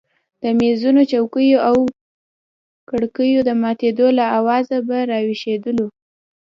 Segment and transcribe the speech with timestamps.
[0.41, 1.75] د مېزونو چوکیو او
[2.89, 5.87] کپړیو د ماتېدو له آوازه به راویښېدلو.